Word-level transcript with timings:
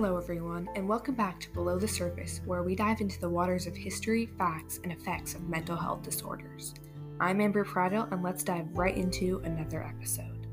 Hello, 0.00 0.16
everyone, 0.16 0.68
and 0.76 0.88
welcome 0.88 1.16
back 1.16 1.40
to 1.40 1.50
Below 1.50 1.76
the 1.76 1.88
Surface, 1.88 2.40
where 2.46 2.62
we 2.62 2.76
dive 2.76 3.00
into 3.00 3.18
the 3.18 3.28
waters 3.28 3.66
of 3.66 3.74
history, 3.74 4.26
facts, 4.38 4.78
and 4.84 4.92
effects 4.92 5.34
of 5.34 5.48
mental 5.48 5.76
health 5.76 6.02
disorders. 6.02 6.72
I'm 7.18 7.40
Amber 7.40 7.64
Prado, 7.64 8.06
and 8.12 8.22
let's 8.22 8.44
dive 8.44 8.68
right 8.74 8.96
into 8.96 9.42
another 9.42 9.82
episode. 9.82 10.46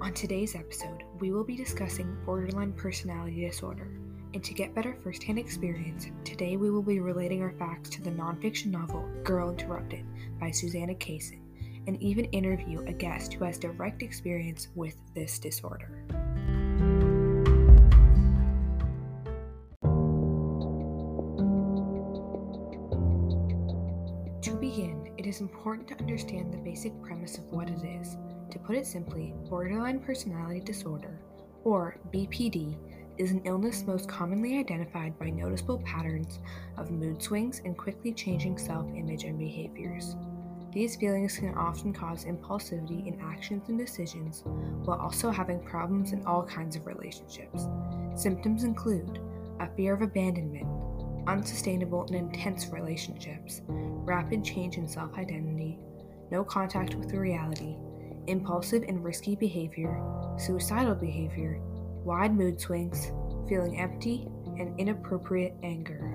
On 0.00 0.12
today's 0.14 0.54
episode, 0.54 1.02
we 1.18 1.32
will 1.32 1.42
be 1.42 1.56
discussing 1.56 2.16
borderline 2.24 2.74
personality 2.74 3.44
disorder. 3.44 3.90
And 4.34 4.44
to 4.44 4.52
get 4.52 4.74
better 4.74 4.94
firsthand 5.02 5.38
experience, 5.38 6.08
today 6.22 6.56
we 6.56 6.70
will 6.70 6.82
be 6.82 7.00
relating 7.00 7.42
our 7.42 7.52
facts 7.52 7.88
to 7.90 8.02
the 8.02 8.10
nonfiction 8.10 8.66
novel 8.66 9.08
Girl 9.24 9.50
Interrupted 9.50 10.04
by 10.38 10.50
Susanna 10.50 10.94
Kaysen, 10.94 11.40
and 11.86 12.00
even 12.02 12.26
interview 12.26 12.84
a 12.86 12.92
guest 12.92 13.32
who 13.32 13.44
has 13.46 13.58
direct 13.58 14.02
experience 14.02 14.68
with 14.74 14.96
this 15.14 15.38
disorder. 15.38 16.04
To 24.42 24.54
begin, 24.60 25.10
it 25.16 25.26
is 25.26 25.40
important 25.40 25.88
to 25.88 25.98
understand 25.98 26.52
the 26.52 26.58
basic 26.58 26.92
premise 27.02 27.38
of 27.38 27.44
what 27.50 27.70
it 27.70 27.82
is. 27.82 28.18
To 28.50 28.58
put 28.58 28.76
it 28.76 28.86
simply, 28.86 29.32
borderline 29.48 30.00
personality 30.00 30.60
disorder, 30.60 31.18
or 31.64 31.98
BPD, 32.12 32.76
is 33.18 33.32
an 33.32 33.42
illness 33.44 33.84
most 33.86 34.08
commonly 34.08 34.58
identified 34.58 35.18
by 35.18 35.28
noticeable 35.28 35.78
patterns 35.80 36.38
of 36.76 36.90
mood 36.90 37.22
swings 37.22 37.60
and 37.64 37.76
quickly 37.76 38.12
changing 38.12 38.56
self 38.56 38.86
image 38.94 39.24
and 39.24 39.38
behaviors. 39.38 40.16
These 40.72 40.96
feelings 40.96 41.36
can 41.38 41.54
often 41.54 41.92
cause 41.92 42.24
impulsivity 42.24 43.06
in 43.06 43.20
actions 43.20 43.68
and 43.68 43.78
decisions, 43.78 44.42
while 44.84 45.00
also 45.00 45.30
having 45.30 45.60
problems 45.60 46.12
in 46.12 46.24
all 46.26 46.44
kinds 46.44 46.76
of 46.76 46.86
relationships. 46.86 47.66
Symptoms 48.14 48.64
include 48.64 49.20
a 49.60 49.68
fear 49.74 49.94
of 49.94 50.02
abandonment, 50.02 50.66
unsustainable 51.26 52.02
and 52.04 52.14
intense 52.14 52.68
relationships, 52.68 53.62
rapid 53.66 54.44
change 54.44 54.76
in 54.76 54.86
self 54.86 55.16
identity, 55.18 55.78
no 56.30 56.44
contact 56.44 56.94
with 56.94 57.12
reality, 57.12 57.76
impulsive 58.26 58.84
and 58.86 59.02
risky 59.02 59.34
behavior, 59.34 60.00
suicidal 60.38 60.94
behavior, 60.94 61.60
wide 62.08 62.34
mood 62.34 62.58
swings, 62.58 63.12
feeling 63.50 63.78
empty, 63.78 64.26
and 64.58 64.80
inappropriate 64.80 65.54
anger. 65.62 66.14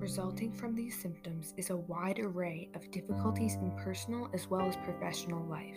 Resulting 0.00 0.50
from 0.50 0.74
these 0.74 0.98
symptoms 0.98 1.52
is 1.58 1.68
a 1.68 1.76
wide 1.76 2.20
array 2.20 2.70
of 2.74 2.90
difficulties 2.90 3.56
in 3.56 3.70
personal 3.72 4.30
as 4.32 4.48
well 4.48 4.62
as 4.62 4.76
professional 4.76 5.44
life. 5.44 5.76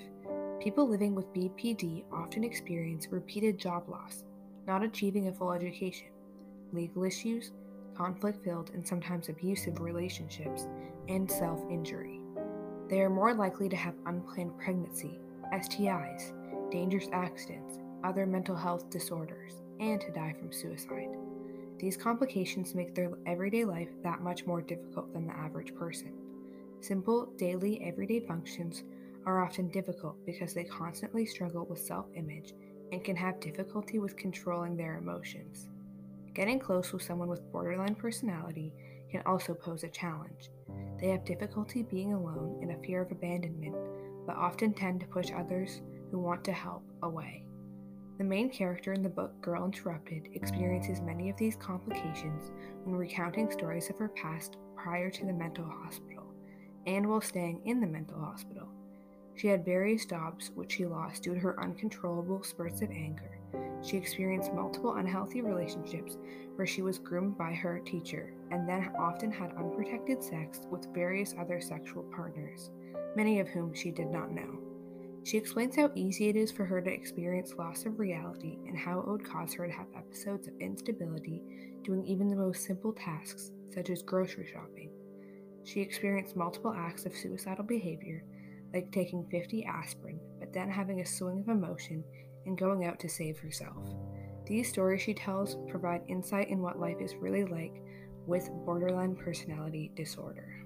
People 0.61 0.87
living 0.87 1.13
with 1.13 1.33
BPD 1.33 2.05
often 2.13 2.45
experience 2.45 3.09
repeated 3.11 3.57
job 3.57 3.89
loss, 3.89 4.23
not 4.65 4.81
achieving 4.81 5.27
a 5.27 5.33
full 5.33 5.51
education, 5.51 6.07
legal 6.71 7.03
issues, 7.03 7.51
conflict 7.97 8.43
filled 8.43 8.69
and 8.73 8.85
sometimes 8.85 9.29
abusive 9.29 9.79
relationships, 9.79 10.67
and 11.07 11.29
self 11.29 11.59
injury. 11.69 12.21
They 12.89 13.01
are 13.01 13.09
more 13.09 13.33
likely 13.33 13.67
to 13.69 13.75
have 13.75 13.95
unplanned 14.05 14.57
pregnancy, 14.57 15.19
STIs, 15.53 16.31
dangerous 16.71 17.07
accidents, 17.11 17.79
other 18.03 18.25
mental 18.25 18.55
health 18.55 18.89
disorders, 18.89 19.53
and 19.79 19.99
to 20.01 20.11
die 20.11 20.35
from 20.37 20.51
suicide. 20.51 21.15
These 21.79 21.97
complications 21.97 22.75
make 22.75 22.95
their 22.95 23.11
everyday 23.25 23.65
life 23.65 23.89
that 24.03 24.21
much 24.21 24.45
more 24.45 24.61
difficult 24.61 25.13
than 25.13 25.27
the 25.27 25.37
average 25.37 25.75
person. 25.75 26.11
Simple, 26.79 27.27
daily, 27.37 27.81
everyday 27.83 28.19
functions 28.19 28.83
are 29.25 29.43
often 29.43 29.67
difficult 29.69 30.15
because 30.25 30.53
they 30.53 30.63
constantly 30.63 31.25
struggle 31.25 31.65
with 31.65 31.79
self 31.79 32.05
image 32.15 32.53
and 32.91 33.03
can 33.03 33.15
have 33.15 33.39
difficulty 33.39 33.99
with 33.99 34.15
controlling 34.15 34.77
their 34.77 34.97
emotions. 34.97 35.67
Getting 36.37 36.59
close 36.59 36.93
with 36.93 37.01
someone 37.01 37.29
with 37.29 37.51
borderline 37.51 37.95
personality 37.95 38.71
can 39.09 39.23
also 39.25 39.55
pose 39.55 39.83
a 39.83 39.89
challenge. 39.89 40.51
They 40.99 41.07
have 41.07 41.25
difficulty 41.25 41.81
being 41.81 42.13
alone 42.13 42.59
and 42.61 42.71
a 42.71 42.85
fear 42.85 43.01
of 43.01 43.11
abandonment, 43.11 43.75
but 44.27 44.35
often 44.35 44.71
tend 44.71 44.99
to 44.99 45.07
push 45.07 45.31
others 45.35 45.81
who 46.11 46.19
want 46.19 46.43
to 46.43 46.51
help 46.51 46.83
away. 47.01 47.43
The 48.19 48.23
main 48.23 48.51
character 48.51 48.93
in 48.93 49.01
the 49.01 49.09
book 49.09 49.41
Girl 49.41 49.65
Interrupted 49.65 50.29
experiences 50.33 51.01
many 51.01 51.31
of 51.31 51.37
these 51.37 51.55
complications 51.55 52.51
when 52.83 52.95
recounting 52.95 53.49
stories 53.49 53.89
of 53.89 53.97
her 53.97 54.09
past 54.09 54.57
prior 54.75 55.09
to 55.09 55.25
the 55.25 55.33
mental 55.33 55.65
hospital 55.65 56.35
and 56.85 57.09
while 57.09 57.19
staying 57.19 57.61
in 57.65 57.81
the 57.81 57.87
mental 57.87 58.19
hospital. 58.19 58.67
She 59.33 59.47
had 59.47 59.65
various 59.65 60.05
jobs 60.05 60.51
which 60.53 60.73
she 60.73 60.85
lost 60.85 61.23
due 61.23 61.33
to 61.33 61.39
her 61.39 61.59
uncontrollable 61.59 62.43
spurts 62.43 62.83
of 62.83 62.91
anger. 62.91 63.39
She 63.83 63.97
experienced 63.97 64.53
multiple 64.53 64.95
unhealthy 64.95 65.41
relationships 65.41 66.17
where 66.55 66.67
she 66.67 66.81
was 66.81 66.97
groomed 66.97 67.37
by 67.37 67.53
her 67.53 67.79
teacher 67.79 68.33
and 68.51 68.67
then 68.67 68.91
often 68.97 69.31
had 69.31 69.55
unprotected 69.55 70.23
sex 70.23 70.61
with 70.69 70.93
various 70.93 71.35
other 71.39 71.61
sexual 71.61 72.03
partners, 72.15 72.71
many 73.15 73.39
of 73.39 73.47
whom 73.47 73.73
she 73.73 73.91
did 73.91 74.09
not 74.09 74.31
know. 74.31 74.59
She 75.23 75.37
explains 75.37 75.75
how 75.75 75.91
easy 75.93 76.29
it 76.29 76.35
is 76.37 76.51
for 76.51 76.65
her 76.65 76.81
to 76.81 76.89
experience 76.89 77.53
loss 77.57 77.85
of 77.85 77.99
reality 77.99 78.57
and 78.65 78.77
how 78.77 78.99
it 78.99 79.07
would 79.07 79.25
cause 79.25 79.53
her 79.53 79.67
to 79.67 79.73
have 79.73 79.87
episodes 79.95 80.47
of 80.47 80.53
instability 80.59 81.43
doing 81.83 82.05
even 82.05 82.29
the 82.29 82.35
most 82.35 82.65
simple 82.65 82.93
tasks, 82.93 83.51
such 83.73 83.89
as 83.89 84.01
grocery 84.01 84.49
shopping. 84.51 84.89
She 85.65 85.81
experienced 85.81 86.37
multiple 86.37 86.73
acts 86.73 87.05
of 87.05 87.15
suicidal 87.15 87.65
behavior 87.65 88.23
like 88.73 88.91
taking 88.91 89.27
50 89.29 89.65
aspirin, 89.65 90.19
but 90.39 90.53
then 90.53 90.69
having 90.69 91.01
a 91.01 91.05
swing 91.05 91.39
of 91.39 91.49
emotion 91.49 92.03
and 92.47 92.57
going 92.57 92.85
out 92.85 92.99
to 93.01 93.09
save 93.09 93.37
herself. 93.37 93.83
These 94.47 94.69
stories 94.69 95.01
she 95.01 95.13
tells 95.13 95.57
provide 95.67 96.01
insight 96.07 96.49
in 96.49 96.61
what 96.61 96.79
life 96.79 96.97
is 96.99 97.15
really 97.15 97.43
like 97.43 97.83
with 98.25 98.49
borderline 98.65 99.15
personality 99.15 99.91
disorder. 99.95 100.63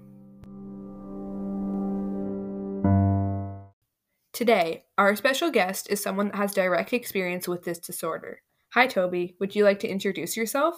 Today, 4.33 4.85
our 4.97 5.15
special 5.15 5.51
guest 5.51 5.87
is 5.89 6.01
someone 6.01 6.29
that 6.29 6.37
has 6.37 6.53
direct 6.53 6.93
experience 6.93 7.47
with 7.47 7.63
this 7.63 7.79
disorder. 7.79 8.41
Hi, 8.73 8.87
Toby. 8.87 9.35
Would 9.39 9.55
you 9.55 9.63
like 9.63 9.79
to 9.79 9.89
introduce 9.89 10.37
yourself? 10.37 10.75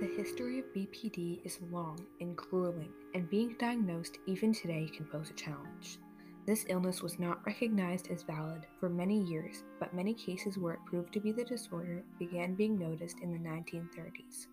The 0.00 0.08
history 0.16 0.58
of 0.58 0.64
BPD 0.74 1.46
is 1.46 1.60
long 1.70 2.04
and 2.20 2.36
grueling, 2.36 2.90
and 3.14 3.30
being 3.30 3.54
diagnosed 3.58 4.18
even 4.26 4.52
today 4.52 4.90
can 4.94 5.06
pose 5.06 5.30
a 5.30 5.34
challenge. 5.34 5.98
This 6.46 6.66
illness 6.68 7.02
was 7.02 7.18
not 7.18 7.44
recognized 7.46 8.10
as 8.10 8.22
valid 8.22 8.66
for 8.78 8.90
many 8.90 9.22
years, 9.22 9.64
but 9.80 9.94
many 9.94 10.12
cases 10.12 10.58
where 10.58 10.74
it 10.74 10.84
proved 10.84 11.10
to 11.14 11.20
be 11.20 11.32
the 11.32 11.44
disorder 11.44 12.04
began 12.18 12.54
being 12.54 12.78
noticed 12.78 13.20
in 13.20 13.32
the 13.32 13.38
1930s. 13.38 14.48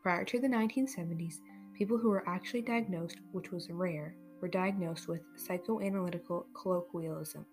Prior 0.00 0.24
to 0.24 0.38
the 0.38 0.46
1970s, 0.46 1.40
people 1.82 1.98
who 1.98 2.10
were 2.10 2.28
actually 2.28 2.62
diagnosed, 2.62 3.16
which 3.32 3.50
was 3.50 3.68
rare, 3.68 4.14
were 4.40 4.46
diagnosed 4.46 5.08
with 5.08 5.20
psychoanalytical 5.36 6.44
colloquialism. 6.54 7.44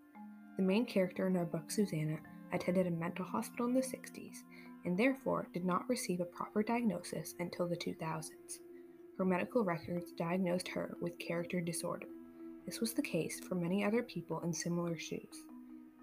The 0.55 0.61
main 0.61 0.85
character 0.85 1.25
in 1.25 1.35
our 1.35 1.45
book, 1.45 1.71
Susanna, 1.71 2.19
attended 2.53 2.85
a 2.85 2.91
mental 2.91 3.25
hospital 3.25 3.65
in 3.65 3.73
the 3.73 3.81
60s 3.81 4.43
and 4.85 4.95
therefore 4.95 5.47
did 5.51 5.65
not 5.65 5.89
receive 5.89 6.19
a 6.19 6.25
proper 6.25 6.61
diagnosis 6.61 7.33
until 7.39 7.67
the 7.67 7.75
2000s. 7.75 8.59
Her 9.17 9.25
medical 9.25 9.63
records 9.63 10.11
diagnosed 10.11 10.67
her 10.67 10.95
with 11.01 11.17
character 11.17 11.59
disorder. 11.59 12.05
This 12.67 12.79
was 12.79 12.93
the 12.93 13.01
case 13.01 13.39
for 13.39 13.55
many 13.55 13.83
other 13.83 14.03
people 14.03 14.41
in 14.41 14.53
similar 14.53 14.99
shoes. 14.99 15.43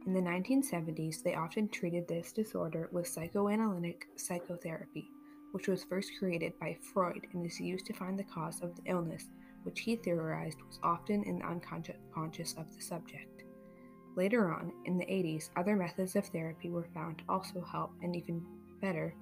In 0.04 0.14
the 0.14 0.20
1970s, 0.20 1.22
they 1.22 1.36
often 1.36 1.68
treated 1.68 2.08
this 2.08 2.32
disorder 2.32 2.88
with 2.90 3.06
psychoanalytic 3.06 4.08
psychotherapy, 4.16 5.12
which 5.56 5.68
was 5.68 5.84
first 5.84 6.10
created 6.18 6.52
by 6.60 6.76
Freud 6.92 7.26
and 7.32 7.46
is 7.46 7.58
used 7.58 7.86
to 7.86 7.94
find 7.94 8.18
the 8.18 8.24
cause 8.24 8.60
of 8.60 8.76
the 8.76 8.82
illness, 8.90 9.30
which 9.62 9.80
he 9.80 9.96
theorized 9.96 10.58
was 10.60 10.78
often 10.82 11.22
in 11.22 11.38
the 11.38 11.46
unconscious 11.46 12.52
of 12.58 12.70
the 12.76 12.82
subject. 12.82 13.42
Later 14.16 14.52
on, 14.52 14.70
in 14.84 14.98
the 14.98 15.06
80s, 15.06 15.48
other 15.56 15.74
methods 15.74 16.14
of 16.14 16.26
therapy 16.26 16.68
were 16.68 16.90
found 16.92 17.16
to 17.16 17.24
also 17.26 17.62
help 17.62 17.92
and 18.02 18.14
even 18.14 18.44
better, 18.82 19.14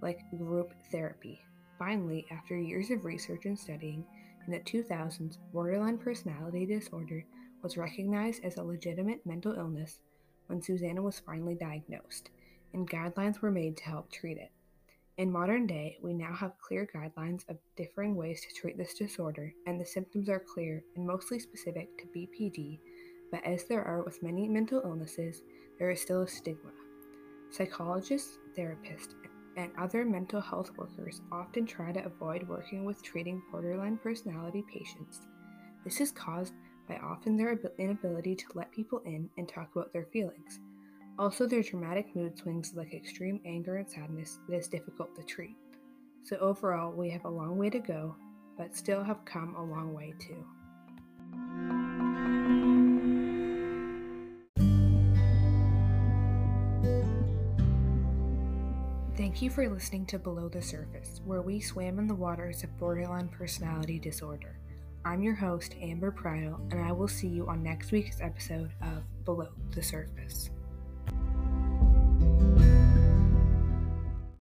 like 0.00 0.20
group 0.38 0.72
therapy. 0.90 1.38
Finally, 1.78 2.24
after 2.30 2.56
years 2.56 2.90
of 2.90 3.04
research 3.04 3.44
and 3.44 3.58
studying, 3.58 4.06
in 4.46 4.54
the 4.54 4.60
2000s, 4.60 5.36
borderline 5.52 5.98
personality 5.98 6.64
disorder 6.64 7.26
was 7.62 7.76
recognized 7.76 8.42
as 8.42 8.56
a 8.56 8.62
legitimate 8.62 9.20
mental 9.26 9.52
illness 9.52 9.98
when 10.46 10.62
Susanna 10.62 11.02
was 11.02 11.20
finally 11.20 11.56
diagnosed, 11.56 12.30
and 12.72 12.88
guidelines 12.88 13.40
were 13.40 13.50
made 13.50 13.76
to 13.76 13.84
help 13.84 14.10
treat 14.10 14.38
it. 14.38 14.50
In 15.16 15.30
modern 15.30 15.68
day, 15.68 15.96
we 16.02 16.12
now 16.12 16.34
have 16.34 16.58
clear 16.58 16.88
guidelines 16.92 17.48
of 17.48 17.56
differing 17.76 18.16
ways 18.16 18.40
to 18.40 18.52
treat 18.52 18.76
this 18.76 18.94
disorder, 18.94 19.54
and 19.64 19.80
the 19.80 19.84
symptoms 19.84 20.28
are 20.28 20.40
clear 20.40 20.82
and 20.96 21.06
mostly 21.06 21.38
specific 21.38 21.96
to 21.98 22.06
BPD, 22.06 22.80
but 23.30 23.44
as 23.44 23.62
there 23.62 23.84
are 23.84 24.02
with 24.02 24.24
many 24.24 24.48
mental 24.48 24.82
illnesses, 24.84 25.42
there 25.78 25.92
is 25.92 26.00
still 26.00 26.22
a 26.22 26.28
stigma. 26.28 26.72
Psychologists, 27.50 28.38
therapists, 28.58 29.14
and 29.56 29.70
other 29.78 30.04
mental 30.04 30.40
health 30.40 30.72
workers 30.76 31.20
often 31.30 31.64
try 31.64 31.92
to 31.92 32.04
avoid 32.04 32.48
working 32.48 32.84
with 32.84 33.00
treating 33.00 33.40
borderline 33.52 33.98
personality 33.98 34.64
patients. 34.68 35.20
This 35.84 36.00
is 36.00 36.10
caused 36.10 36.54
by 36.88 36.96
often 36.96 37.36
their 37.36 37.56
inability 37.78 38.34
to 38.34 38.46
let 38.54 38.72
people 38.72 39.00
in 39.06 39.30
and 39.38 39.48
talk 39.48 39.70
about 39.76 39.92
their 39.92 40.06
feelings. 40.06 40.58
Also, 41.16 41.46
their 41.46 41.62
dramatic 41.62 42.14
mood 42.16 42.36
swings 42.36 42.72
like 42.74 42.92
extreme 42.92 43.40
anger 43.46 43.76
and 43.76 43.88
sadness 43.88 44.40
that 44.48 44.56
is 44.56 44.66
difficult 44.66 45.14
to 45.14 45.22
treat. 45.22 45.56
So, 46.24 46.36
overall, 46.38 46.92
we 46.92 47.08
have 47.10 47.24
a 47.24 47.30
long 47.30 47.56
way 47.56 47.70
to 47.70 47.78
go, 47.78 48.16
but 48.58 48.74
still 48.74 49.04
have 49.04 49.24
come 49.24 49.54
a 49.54 49.62
long 49.62 49.94
way 49.94 50.12
too. 50.18 50.44
Thank 59.16 59.40
you 59.40 59.50
for 59.50 59.68
listening 59.68 60.06
to 60.06 60.18
Below 60.18 60.48
the 60.48 60.62
Surface, 60.62 61.20
where 61.24 61.42
we 61.42 61.60
swam 61.60 62.00
in 62.00 62.08
the 62.08 62.14
waters 62.14 62.64
of 62.64 62.76
borderline 62.76 63.28
personality 63.28 64.00
disorder. 64.00 64.58
I'm 65.04 65.22
your 65.22 65.34
host, 65.34 65.76
Amber 65.80 66.10
Pridle, 66.10 66.60
and 66.72 66.84
I 66.84 66.90
will 66.90 67.06
see 67.06 67.28
you 67.28 67.46
on 67.46 67.62
next 67.62 67.92
week's 67.92 68.20
episode 68.20 68.72
of 68.82 69.04
Below 69.24 69.50
the 69.70 69.82
Surface. 69.82 70.50